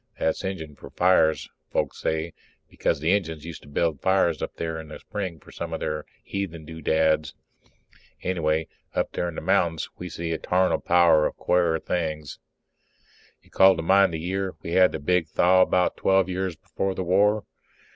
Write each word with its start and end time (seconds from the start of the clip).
That's 0.17 0.43
Injun 0.43 0.73
for 0.73 0.89
fires, 0.89 1.47
folks 1.69 1.99
say, 2.01 2.33
because 2.67 2.99
the 2.99 3.11
Injuns 3.11 3.45
used 3.45 3.61
to 3.61 3.67
build 3.67 4.01
fires 4.01 4.41
up 4.41 4.55
there 4.55 4.79
in 4.79 4.87
the 4.87 4.97
spring 4.97 5.39
for 5.39 5.51
some 5.51 5.73
of 5.73 5.79
their 5.79 6.05
heathen 6.23 6.65
doodads. 6.65 7.35
Anyhow, 8.23 8.63
up 8.95 9.11
there 9.11 9.29
in 9.29 9.35
the 9.35 9.41
mountains 9.41 9.89
we 9.99 10.09
see 10.09 10.31
a 10.31 10.39
tarnal 10.39 10.79
power 10.79 11.27
of 11.27 11.37
quare 11.37 11.77
things. 11.77 12.39
You 13.43 13.51
call 13.51 13.75
to 13.75 13.83
mind 13.83 14.11
the 14.11 14.19
year 14.19 14.55
we 14.63 14.71
had 14.71 14.91
the 14.91 14.97
big 14.97 15.27
thaw, 15.27 15.61
about 15.61 15.97
twelve 15.97 16.27
years 16.27 16.55
before 16.55 16.95
the 16.95 17.03
war? 17.03 17.43